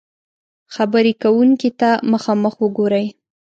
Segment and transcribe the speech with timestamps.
[0.69, 3.07] -خبرې کونکي ته مخامخ وګورئ